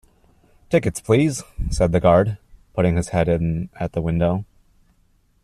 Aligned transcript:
‘Tickets, 0.71 0.99
please!’ 0.99 1.43
said 1.69 1.91
the 1.91 1.99
Guard, 1.99 2.39
putting 2.73 2.95
his 2.97 3.09
head 3.09 3.29
in 3.29 3.69
at 3.79 3.93
the 3.93 4.01
window. 4.01 4.45